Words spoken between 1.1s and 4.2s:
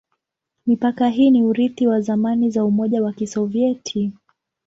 ni urithi wa zamani za Umoja wa Kisovyeti.